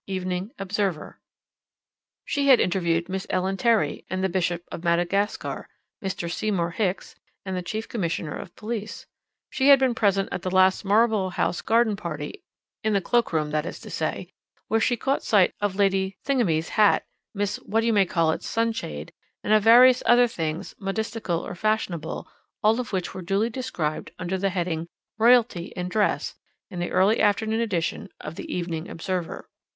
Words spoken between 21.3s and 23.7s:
or fashionable, all of which were duly